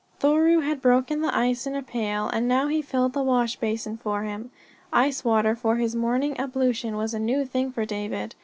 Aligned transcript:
Thoreau 0.17 0.61
had 0.61 0.81
broken 0.81 1.21
the 1.21 1.37
ice 1.37 1.67
in 1.67 1.75
a 1.75 1.83
pail 1.83 2.27
and 2.29 2.47
now 2.47 2.67
he 2.69 2.81
filled 2.81 3.13
the 3.13 3.21
wash 3.21 3.57
basin 3.57 3.97
for 3.97 4.23
him. 4.23 4.49
Ice 4.91 5.23
water 5.23 5.55
for 5.55 5.75
his 5.75 5.95
morning 5.95 6.35
ablution 6.39 6.97
was 6.97 7.13
a 7.13 7.19
new 7.19 7.45
thing 7.45 7.71
for 7.71 7.85
David. 7.85 8.33